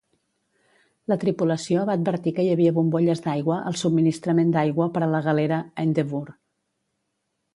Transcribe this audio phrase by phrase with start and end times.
[1.11, 5.23] La tripulació va advertir que hi havia bombolles d'aigua al subministrament d'aigua per a la
[5.31, 6.25] galera "Endeavour".